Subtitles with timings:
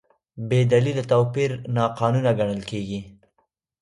[0.49, 2.99] بېدلیله توپیر ناقانونه ګڼل کېږي.